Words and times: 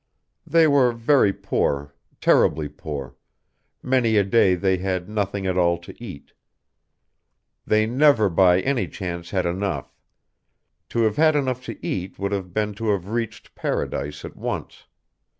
They 0.47 0.65
were 0.67 0.93
very 0.93 1.31
poor, 1.31 1.93
terribly 2.19 2.67
poor 2.67 3.15
many 3.83 4.17
a 4.17 4.23
day 4.23 4.55
they 4.55 4.77
had 4.77 5.07
nothing 5.07 5.45
at 5.45 5.59
all 5.59 5.77
to 5.77 6.03
eat. 6.03 6.33
They 7.67 7.85
never 7.85 8.27
by 8.27 8.61
any 8.61 8.87
chance 8.87 9.29
had 9.29 9.45
enough: 9.45 9.93
to 10.89 11.03
have 11.03 11.17
had 11.17 11.35
enough 11.35 11.63
to 11.65 11.77
eat 11.85 12.17
would 12.17 12.31
have 12.31 12.51
been 12.51 12.73
to 12.81 12.89
have 12.89 13.09
reached 13.09 13.53
paradise 13.53 14.25
at 14.25 14.35
once. 14.35 14.85